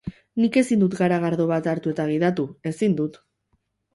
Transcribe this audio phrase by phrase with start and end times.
[0.43, 3.21] Nik ezin dut garagardo bat hartu eta gidatu, ezin dut.